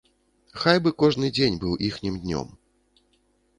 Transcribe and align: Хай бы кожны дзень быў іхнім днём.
Хай 0.61 0.79
бы 0.85 0.93
кожны 1.03 1.29
дзень 1.37 1.59
быў 1.65 1.77
іхнім 1.91 2.19
днём. 2.25 2.51